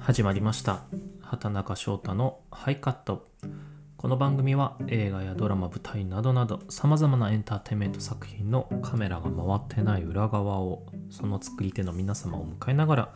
[0.00, 0.82] 始まりました。
[1.20, 3.28] 畑中翔太のハイカット。
[3.98, 13.12] この番組は映画やドラマ舞台などなどさまざまなエンターテインメント作品のカメラが回ってない裏側をその作り手の皆様を迎えながら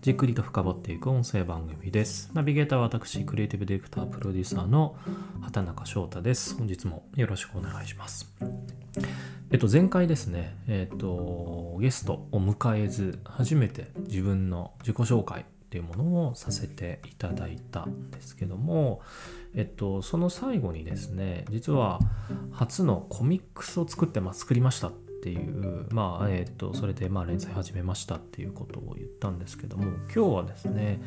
[0.00, 2.30] じっくりと深掘っていく音声番組です。
[2.34, 4.96] ナビゲーターは私クリエイティブディレクタープロデューサーの
[5.42, 6.56] 畑中翔太です。
[6.56, 8.32] 本日もよろしくお願いします。
[9.50, 19.02] えっと、前回ですね、えっと、ゲストを迎えず、初めて自分の自己紹介っていうものをさせていただいたんですけども、
[19.54, 22.00] えっと、その最後にですね、実は
[22.50, 31.02] 初のコミックスを作って、まあ、作りましたっていう、まあ、えっ、と、それで、まあ、連載始めましたっていうことを言ったんですけども、今日はですね、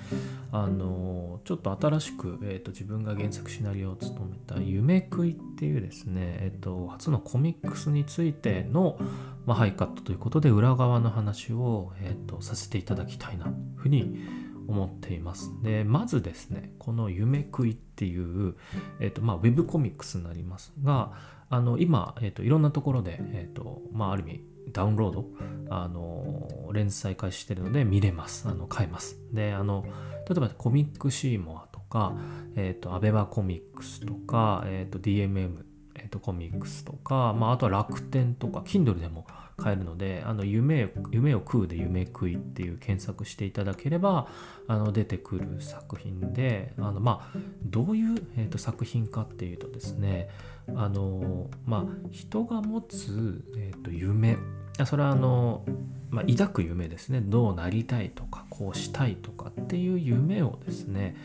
[0.51, 8.99] あの、ちょっと新しく、えっ、と、自分が原作シナリオを務めた、夢食いっていうですね、えっ、と、初のコミックスについての、
[9.45, 14.19] まあ、ハイカットということで、裏側の話を、えっ、と、させていただきたいな、ふうに
[14.67, 15.51] 思っています。
[15.63, 18.55] で、まずですね、この夢食いっていう、
[18.99, 21.13] えっ、と、まあ、ウェブコミックスになりますが、
[21.51, 25.25] あの今、えーと、いろんなところで、えーとまあ、ある意味ダウンロード
[25.69, 29.83] あの連載開始してるので見れますあの買えますであの
[30.29, 32.15] 例えばコミックシーモアとか、
[32.55, 35.65] えーと、アベバコミックスとか、えーと、DMM、
[36.11, 39.25] とコミックスとか、まあ、あとは楽天とか Kindle でも
[39.57, 44.27] 買えるのであの夢夢を食うで夢食いっていう検索していただければ
[44.67, 50.29] あの出てくる作品であのまあどういう、えー、と作品かっていうとですね
[50.75, 54.37] あのまあ人が持つ、えー、と夢
[54.85, 55.63] それはあの、
[56.09, 57.21] まあ、抱く夢ですね。
[57.21, 61.15] どうなりたいとかこうしたいとかっていう夢をですね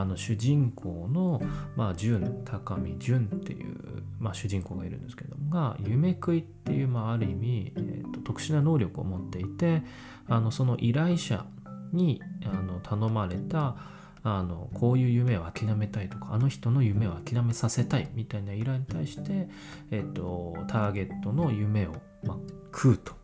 [0.00, 1.42] あの主人公の、
[1.76, 3.76] まあ、純高見純っていう、
[4.18, 9.82] まあ、主人公がいるんですけどもが夢食いっていう、まあ、ある意味、えーと、特殊な能力を持っていて
[10.28, 11.44] あのその依頼者
[11.92, 13.76] にあの頼まれた
[14.24, 19.48] あのこういう夢を諦めたいとかあの人の夢を諦めさせたいみたいな依頼に対して、
[19.90, 22.36] えーと、ターゲットの夢を、まあ、
[22.72, 23.20] 食うと。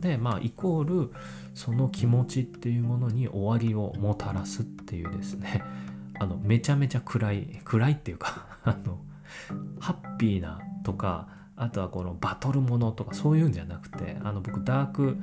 [0.00, 1.12] でまあイコール
[1.54, 5.62] その気持ちっていうものに終わりをもたらすっていうですね
[6.18, 8.98] あのめちゃめちゃ暗い暗いっていうかあの
[9.80, 15.16] ハッピーなとかあとはこのバトルものとかそういうんじゃなくてあの僕ダーク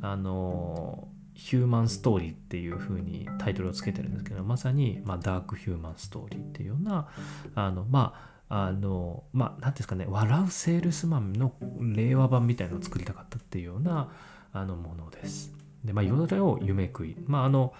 [0.00, 7.08] あのヒューマンストーリーっていう風にタイトルをつけてるんですけどまさに、まあ、ダークヒューマンストーリーっていうような
[7.54, 8.14] あのま
[8.48, 14.10] ああのまあ何ですかね笑うセールスマンの令和版みたいなのを作りたかったっていうような
[14.52, 15.52] あのものです。
[15.84, 17.72] でまあそれを夢食いまああの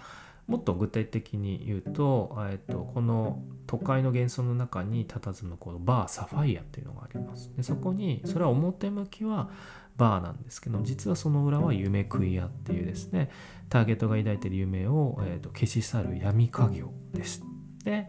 [0.47, 7.51] もっと具体的に言うと,、えっとこの都会の幻想の中に佇むこのバーサファイアっていうのがあります。
[7.57, 9.51] でそこにそれは表向きは
[9.97, 13.31] バーなんですけど実はその裏は夢食い屋っていうですね
[13.69, 17.43] ターゲットが抱いている夢を、えーと、消し去る闇家業です。
[17.85, 18.09] で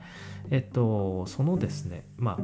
[0.50, 2.44] えっ、とそのですねまあ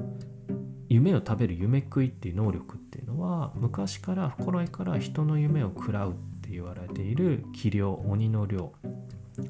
[0.89, 8.73] 夢を食べる夢食いっていう能力っていうのは昔から古来から人の夢を食らうって言われている器量鬼の量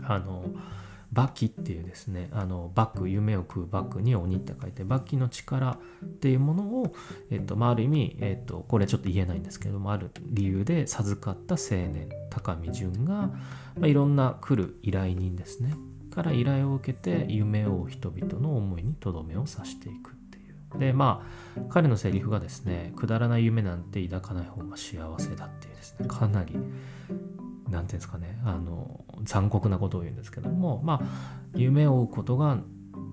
[0.04, 0.46] あの
[1.12, 6.94] バキっていうですねあのバック夢を食うバックに鬼って書いてバキの力っていうものを、
[7.32, 13.34] えっとまあ、ある意味、えっと、これちょっと言えないんですけどもある理由で授かった青年高見淳が、ま
[13.84, 15.74] あ、いろんな来る依頼人ですね。
[16.10, 20.42] から依頼を受けて夢を人々の思いにとどめを刺していくってい
[20.76, 20.80] う。
[20.80, 21.26] でま
[21.58, 26.58] あ彼のセリフがですねくだらない夢なんて抱かない方が幸せだっていうですねかなり
[27.72, 32.58] 何て言うんですかねあの残酷なことを言うんですけどもまあ夢を追うことが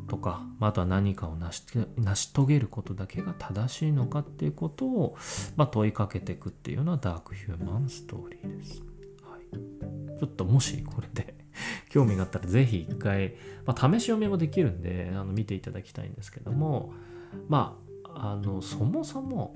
[0.06, 1.64] とか、まあ、とは何かを成し
[1.96, 5.16] 成し遂げることだけが正しいのかっていうことを、
[5.56, 8.82] まあ、問いかけていくっていうのはダークヒューマンストーリーです。
[9.22, 11.34] はい、ちょっともしこれで
[11.90, 13.34] 興味があったら是非一回、
[13.64, 16.92] まあ、試し読みもできるんであの見ていただきたいんですけども
[17.48, 19.54] まああのそもそも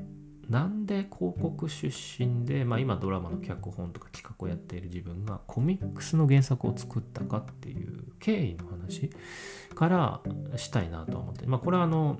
[0.50, 9.10] なんで広告出身で、まあ、今ドラマの脚本とか企画をやっている自分がコミックスの原作を作ったかっていう経緯の話
[9.76, 10.20] から
[10.56, 12.18] したいなと思って、まあ、これはあの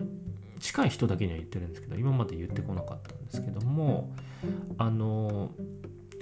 [0.61, 4.13] 近い人だけには言ってるんですけど今まで言ってこなかったんですけども
[4.79, 5.51] あの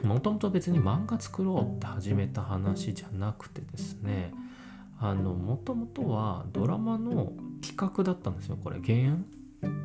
[0.02, 4.32] もともと別に漫画作ろうって始めた話じゃなくてですね
[5.00, 8.80] もともとはドラマの企画だったんですよこれ。
[8.80, 9.26] 原案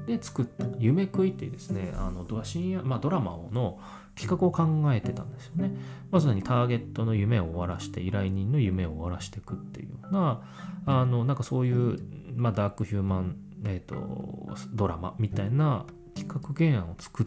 [0.05, 3.79] で作った「夢食い」っていうですねあの深夜、まあ、ドラマの
[4.15, 5.75] 企画を考えてたんですよね。
[6.11, 10.41] まさにターゲットの夢を終わらして依頼人の夢を終わらしていくっていうような
[10.85, 11.97] あのなんかそういう、
[12.35, 17.25] まあ、ダークヒューマン、えーと、ドラマみたいな企画原案を作っ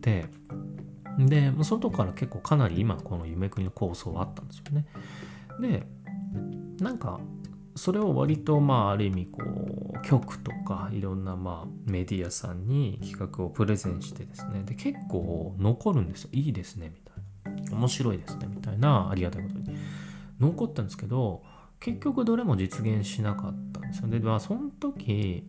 [0.00, 0.26] て
[1.18, 4.86] でそのとこから結構かなり今この夢食いの構想はあったんですよね。
[5.60, 5.86] で
[6.80, 7.20] なんか
[7.76, 14.62] それを割とまあある意味こう局とかいろんなまあメディアさんに企画をプレゼンしてですね。
[14.64, 16.30] で結構残るんですよ。
[16.32, 17.12] いいですねみた
[17.50, 17.76] いな。
[17.76, 19.76] 面白いですねみたいなありがたいことに。
[20.40, 21.42] 残ったんですけど
[21.80, 24.08] 結局どれも実現しなかったんですよ。
[24.08, 25.46] でまあその時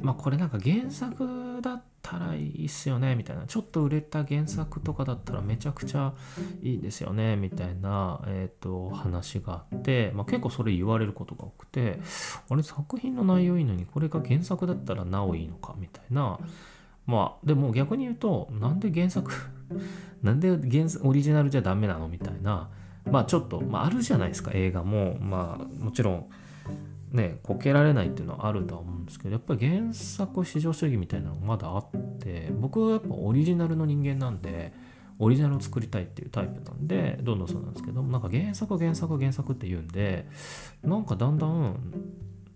[0.00, 3.46] まあこれなんか原作だったらいいっすよねみたいな。
[3.46, 6.12] ちょっと売れた原作とかだったらめちゃくちゃ
[6.60, 12.00] いいですよねみたいな、えーと、話があって、まあ、結構それ言われることが多くて
[12.50, 16.38] あれ作品の内容いいのにこれが原作だったらなおいいのかみたいな。
[17.04, 19.32] まあでも逆に言うとなんで原作
[20.22, 22.68] なんで原オリジナルじゃダメなのみたいな。
[23.10, 25.16] まあちょっと、まあ、あるじゃないですか映画も。
[25.18, 26.26] まあもちろん
[27.12, 34.72] ねこけられないっていうのはあるとは思うんですけどやっぱり原作至上主義みたいなのがまだあって僕はやっぱオリジナルの人間なんで
[35.18, 40.26] オリジナルを作りたいっていうタイプなんでどんどんそうなんですけどなんか原作原作原作って言うんで
[40.82, 41.76] なんかだんだん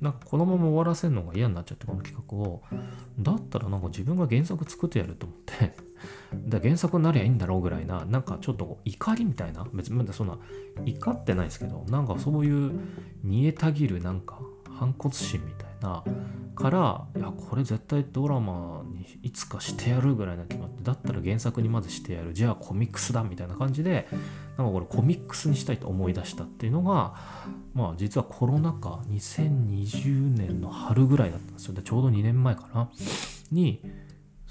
[0.00, 2.62] なんかこのまま終わらせるのが嫌になっちゃってこの企画を。
[3.18, 5.74] だったらなんか自分が原作作ってやると思って
[6.48, 10.38] だ原作になりゃいいんだろうぐらいななんかちょっと怒りみたいな別にそんな
[10.84, 12.72] 怒ってないですけどなんかそういう
[13.22, 14.38] 煮えたぎるなんか
[14.78, 16.04] 反骨心みたいな
[16.54, 22.32] からいやこれ絶対ドラマにいつかしてやるぐらいな決まってだったら原作にまずしてやる。
[22.32, 24.08] じゃあコミックスだみたいな感じで
[24.56, 27.14] なんかこれコミックスにしたいと思い出したっていうのが
[27.74, 31.74] まあ実はコロナ禍2020年の春ぐらいだったんですよ。
[31.74, 32.90] でちょうど2年前かな。
[33.52, 33.80] に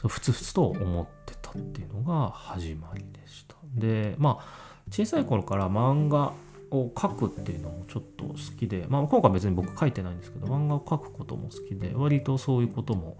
[0.07, 3.55] ふつふつと思ってたっていうのが始まりでした。
[3.75, 6.33] でまあ小さい頃から漫画
[6.71, 13.17] を書くっていうのもちょっと好きで、まあ、今回別に僕書いてないんですけど漫画を書くことも好きで割とそういうことも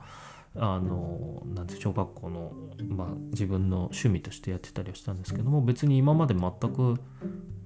[0.57, 2.53] あのなんて小学校の、
[2.89, 6.95] まあ、自分の趣味としてやってたりはしたんですけども別に今まで全く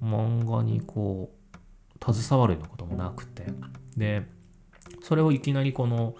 [0.02, 3.46] 漫画にこう携わるようなこともなくて
[3.96, 4.26] で
[5.02, 6.14] それをいきなりこの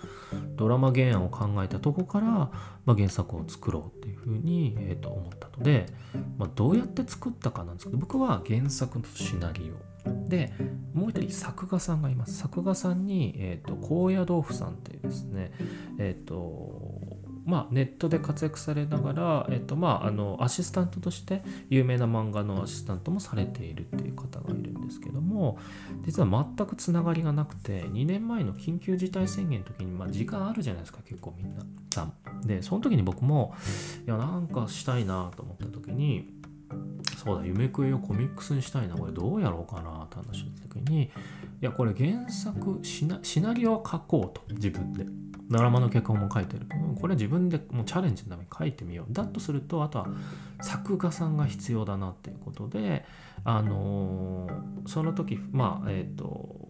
[0.57, 2.51] ドラマ原案を考えたとこから、ま
[2.87, 5.87] あ、原作を作ろうっていうふうに、えー、と思ったので、
[6.39, 9.91] まあ、どうやって作ったかなんですけど僕は原作とシナリオ。
[10.29, 10.55] で
[10.95, 12.39] もう一人作画さんがいます。
[12.39, 15.53] 作画さんに、えーと、高野豆腐さんっていうですね
[15.99, 24.70] えっ、ー、とまあ、ネットで活躍されながら、えっとまあ、あのアシスタントとして有名な漫画のアシスタントもされているっていう方がいる
[25.41, 25.59] も
[26.05, 31.63] 実は全くつながりがなくて2年前の緊急事態宣言の時に、まあ、時間あるじゃないですか結構みんな。
[31.93, 32.13] さん。
[32.47, 33.55] でその時に僕も
[34.07, 36.31] いやなんかしたいなと思った時に
[37.23, 41.09] そうだ夢食いをコミックスにしたいなこれどうやろうかなって話した時にい
[41.61, 45.07] やこれ原作シナシナリオを書こうと自分で。
[45.51, 46.65] ドラマの脚本も書いてる、
[47.01, 49.13] これ自分でもうチャレンジのために書いてみよう。
[49.13, 50.07] だとするとあとは
[50.63, 53.05] 作画さんが必要だなっていうことで
[53.45, 56.61] あのー、その時まあえっ、ー、と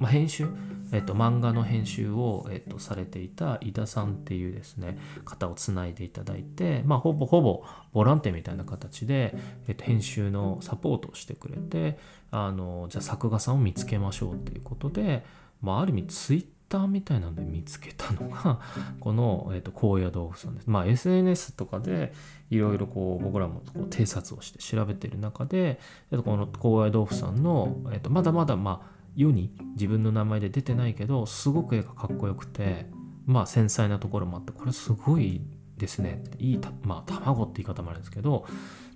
[0.00, 0.48] まあ、編集、
[0.92, 9.34] えっと、漫画の編集を、えっと、されていた井田さんっていうですね方をつないでいただいて、まあ、ほぼほぼボランティアみたいな形で、
[9.68, 11.98] えっと、編集のサポートをしてくれて
[12.30, 15.22] あのじゃあ作画さんを見つけましょうっていうことで、
[15.60, 18.60] まあ、ある意味ツイッターみたいなので見つけたのが
[19.00, 20.70] この、えーと、高野豆腐さんです。
[20.70, 22.14] まあ SNS とかで
[22.48, 25.80] いろいろこう僕らもこう偵察をして調べてる中で、
[26.10, 32.86] えー、とこの高野豆腐さんの、えーと、まだまだまあ世に自分の名前で出てないけどすごく絵がかっこよくて
[33.26, 35.42] まあ繊細なところもあってこれすごい
[35.80, 36.22] ですね。
[36.38, 38.46] いいまあ卵って言い方もあるんですけど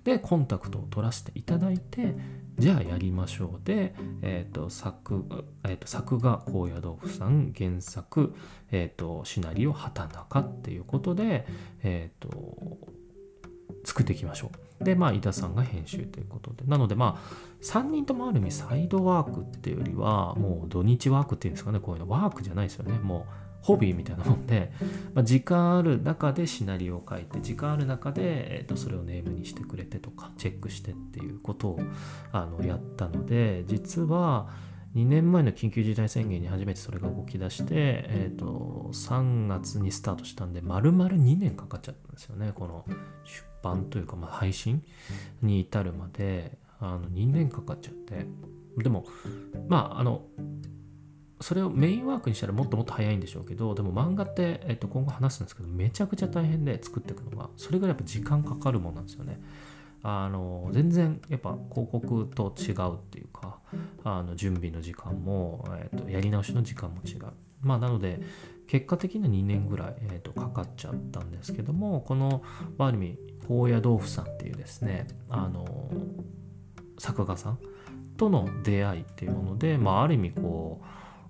[0.03, 2.15] でコンタクトを取らせていただいて
[2.57, 3.65] じゃあやりましょう。
[3.65, 5.25] で、えーと、作
[5.63, 8.33] えーと、作画高野豆腐さん原作、
[8.71, 11.45] えーと、シナリオ畑中っていうことで、
[11.83, 12.77] えー、と
[13.83, 14.83] 作っていきましょう。
[14.83, 16.63] でまあ井田さんが編集ということで。
[16.65, 21.79] なのでまあ3人ともある意味サイドワークっていうよりはもう土日ワークっていうんですかね。
[21.79, 22.99] こういうのワークじゃないですよね。
[22.99, 24.71] もうホビーみたいなもんで、
[25.15, 28.21] まあ、時間ある中でシナリオを書いて時間ある中で、
[28.59, 31.79] えー、とそれをネームにしてくれてとかチェックしてっていうことを
[32.31, 34.49] あのやったので実は
[34.95, 42.85] 2年前の緊急事態宣言に初めてそれが動き出して、えー、と3月にスタートしたんで丸々2年かかっちゃったんですよねこの
[43.23, 44.83] 出版というかまあ配信
[45.41, 46.57] に至るまで。
[46.79, 48.25] あの2年かかっちゃって。
[48.77, 49.05] でも
[49.69, 50.23] まああの
[51.41, 59.41] それをメインワークにしたらもっともっと早いんでしょうけどでも漫画って、えっと、今後話すんですけどめちゃくちゃ大変で作っていくのがそれぐらいやっぱ時間かかるもんなんですよね。
[60.07, 63.57] あの全然やっぱ広告と違うっていうか
[64.03, 67.33] あの準備の時間も、えっと、やり直しの時間も違う。
[67.61, 68.19] まあなので
[68.67, 72.43] 結果的には2年ぐらい、えっと、かかっちゃったんですけどもこの
[72.77, 75.89] ある意味高野豆腐さんっていうですねあの
[76.99, 77.59] 作画さん
[78.17, 80.85] との出会いっていうもので、まあ、ある意味こう、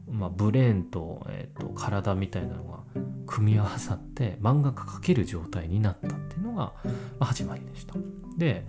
[0.09, 2.79] まあ、ブレーンと,、えーと、体みたいなのが
[3.25, 6.73] 組み合わさって漫画が描ける状態になったっていうのが、
[7.19, 7.95] 始まりでした。
[8.37, 8.65] で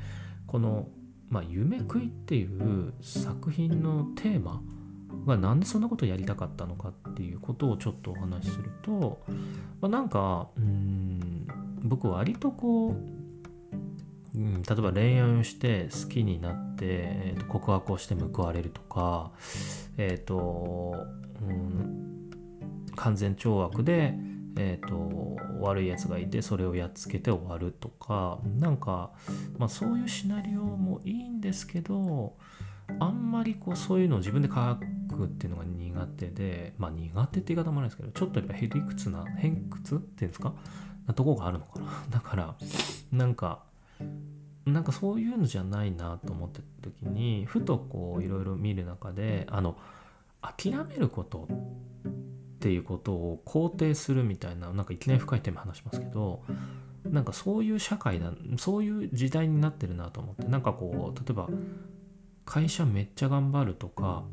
[0.47, 0.89] この、
[1.29, 4.63] まあ、夢食いっていう作品のテーマ
[5.27, 9.21] がなんでそんなことやりたかったのかっていうことをちょっとお話しすると、
[9.81, 11.47] まあ、なんかうん
[11.83, 13.17] 僕割とこう
[14.37, 19.33] うん、例えば恋愛をして好きになって、えー、と告白をして報われるとか、
[19.97, 21.07] えっ、ー、と、
[22.95, 24.15] 完全懲悪で、
[24.57, 29.11] えーと、悪いやつがいてそれをやっつけて終わるとかなんか、
[29.59, 32.35] まあ、そういうシナリオもいいんですけど
[32.99, 34.55] あんまりこうそういうのを自分で書
[35.17, 40.55] くっていうのが苦手でまあ苦手って言い方もないですけどちょっとやっぱへりくつな偏屈っていうんですか？
[41.07, 41.87] なとこがあるのかな。
[42.11, 42.55] だから
[43.13, 43.65] なんか
[44.65, 49.77] なんかそういうのじゃないなと思ってた時にふとこういろいろ見る中であの
[50.57, 56.43] 諦めることっていうことを肯定するみたいななんかいきなり深いテーマ話しますけど
[57.05, 61.49] なんかそういう社会だそういう時代になってるなと思ってなんかこう例えば
[62.45, 64.25] 会社めっちゃ頑張るとか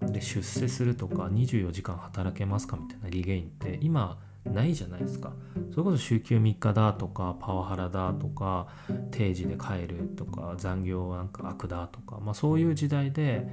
[0.00, 5.32] で出世するとか24時間働けますかみたいなリゲインって今ないじゃないですか。
[5.70, 8.68] それこそ週休3日だとかパワハラだとか
[9.10, 13.48] 定時で帰るとか残業なんか悪だとか、まあ、そういう時代で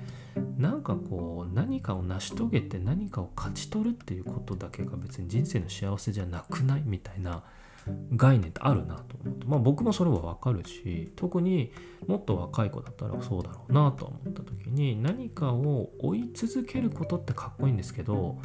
[0.58, 7.44] なんかこう何かを成し遂げて何かを勝ち取るっていうことだけが別に人生の幸せじゃなくないみたいな
[8.16, 11.72] 概念ってあるなと思って、まあ、僕もそれはわかるし特に
[12.08, 18.38] もっと若い子だったらそうだろうなと思った時に何かを追い続けることってかっこいいんですけど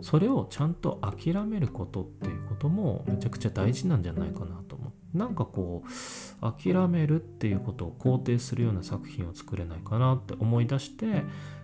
[0.00, 5.04] それをちゃんと諦めることっていうこともめちゃくちゃ大事なんじゃないかなと思って。
[5.14, 11.22] なんかこう諦めるっていうことを肯定するような作品を作れないかなって思い出して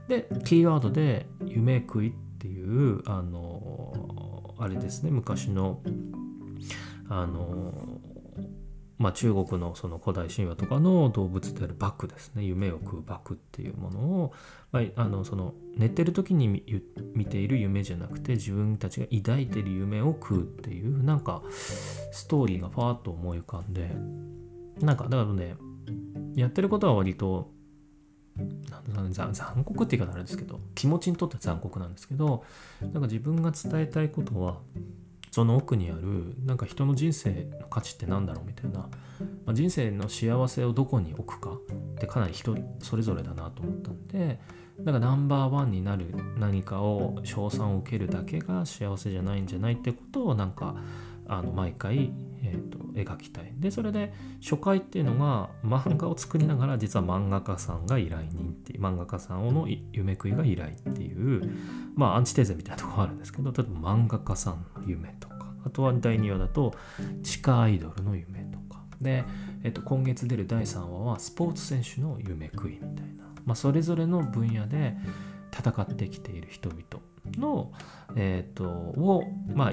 [0.09, 5.81] でキーワードで「夢食い」っていうあのあれですね昔の
[7.11, 8.01] あの
[8.99, 12.45] まあ、中国のその古代神話とかの動物であるバクですね。
[12.45, 14.33] 夢を食うバクっていうものを、
[14.73, 16.63] まあ、あのその寝てる時に
[17.15, 23.89] 見ている夢じゃなくて自分たちが抱いてる夢を食うっていうなんかストーリーがファーッと思い浮かんで
[24.85, 25.55] なんかだからね
[26.37, 27.51] やってることは割と
[28.95, 32.45] なん残残酷って言い方あれですけど気持ちにとっては残酷なんですけど
[32.83, 34.59] なんか自分が伝えたいことは
[35.31, 38.89] その奥にあるなんか人の人生の価値って何だろうみたいな、ま
[39.49, 44.41] あ、人生の幸せをどこに置くかってかなり人それぞれだなと思ったんで
[44.85, 46.07] なんかナンバーワンになる
[46.39, 50.75] 何かを称賛を受けるだけが幸せじゃないんじゃないってことをなんか
[51.31, 53.53] あの毎回、えーと、描きたい。
[53.57, 61.49] でそれで初回っていうのが漫画を作りながら実は漫画家さんが依頼人っていう漫画家さんの夢食いが依頼っていう
[61.95, 66.75] まあアンチテーゼみたいなところあるんですけど例えば漫画家さんの夢とかあとは第2話だと
[67.23, 68.81] 地下アイドルの夢とか。
[69.01, 69.25] で、
[69.63, 74.97] えー、と今月出る第3話はスポーツ選手の夢食いみたいな、まあ、それぞれの分野で
[75.57, 76.83] 戦ってきている人々
[77.39, 77.73] の、
[78.17, 79.73] えーと、をまあ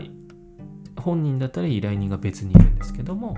[0.97, 3.37] 本人だったら依頼人が別にいるんですけども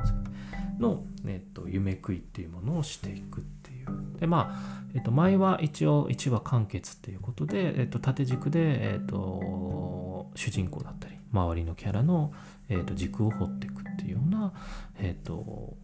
[0.79, 12.33] の、えーと、夢食いっていうものをしていくっていうでまあ、えーと、前は一応1話完結っていうことで、えー、と縦軸で、えー、と主人公だったり周りのキャラの、
[12.69, 14.53] えー、と軸を掘っていくっていうような、
[14.99, 15.77] えー、と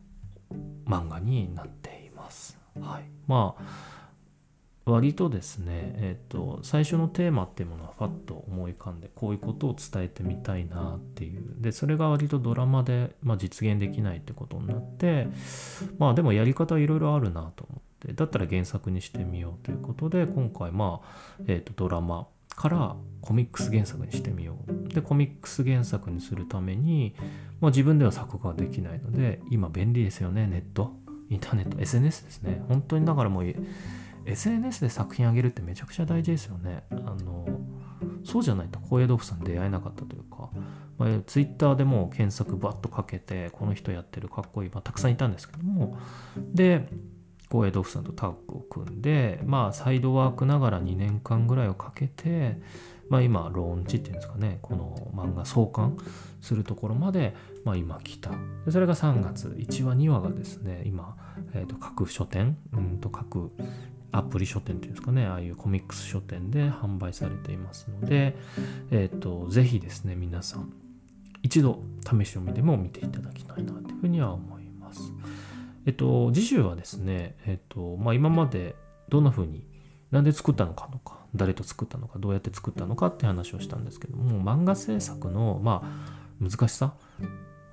[0.86, 2.58] 漫画になっています。
[2.80, 4.05] はい、まあ
[4.86, 11.56] 割とですね、えっ、ー、と、最初のテーマっていうものはファッと思い浮かんで、こういうことを伝えてみたいなっていう。
[11.60, 15.28] で、それが割とドラマで、まあ、実現できないってことになって、
[15.98, 24.90] まあでもやり方いろいろあるなと思って、だったら原作にしてみようということで、今回まあ、えっ、ー、と、ドラマからコミックス原作にしてみよう。
[24.90, 27.16] で、コミックス原作にするために、
[27.60, 30.94] まあ自分では作画できないので、今便利ですよね、ネット。
[31.28, 32.64] インターネット、SNS ですね。
[32.68, 33.56] 本当にだからもう、
[34.26, 36.84] SNS で作品あげるってめちゃくちゃ大事ですよね。
[36.92, 37.46] あの
[38.24, 40.50] そうじゃないと高野豆腐さん出会えなかったというか、
[40.98, 45.98] まあ、Twitter でも検索バッとかけてこの人やってるかっこいい、まあ、たくさんいたんですけども
[46.38, 46.90] で
[47.50, 52.60] 高野豆腐さんとタッグを組んでまあサイドワークながら2年間ぐらいをかけて
[53.10, 55.98] まあ今ローンチっていうんですかねこの漫画創刊
[56.42, 58.32] するところまで、まあ、今来た
[58.66, 61.16] でそれが3月1話2話がですね今、
[61.54, 63.52] えー、と各書店うんと各
[64.18, 68.36] アプリ書店っていうんですかね、ああいうコミックス書店で販売されていますので、
[68.92, 70.74] えっ、ー、と、ぜひですね、皆さん、
[71.44, 75.12] 一度試し読みでも見ていただきたいなというふうには思います。
[75.86, 78.76] えっと、次週はですね、えっと、まあ、今まで
[79.10, 79.68] どんな風に
[80.12, 86.94] なんで作ったのかとか誰と作ったのかどうやって作ったのかって話をしたんですけども漫画制作のまあ難しさ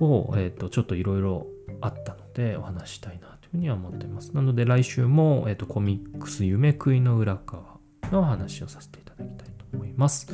[0.00, 1.46] を、えー、とちょっといろいろ
[1.80, 4.32] あったのでお話したいなとふうには思っています。
[4.34, 7.78] なので来週も、えー、とコミックス夢食いの裏側
[8.10, 10.26] の話をさせていただきたいと思います。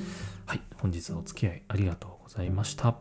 [0.46, 2.96] はい本日はお付き合いありがとうございました。